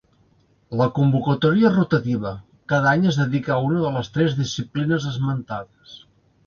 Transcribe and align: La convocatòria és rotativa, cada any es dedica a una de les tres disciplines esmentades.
La 0.79 0.87
convocatòria 0.99 1.67
és 1.69 1.75
rotativa, 1.75 2.31
cada 2.73 2.91
any 2.95 3.07
es 3.13 3.23
dedica 3.23 3.55
a 3.59 3.61
una 3.69 3.85
de 3.87 3.93
les 4.01 4.11
tres 4.17 4.37
disciplines 4.43 5.11
esmentades. 5.15 5.97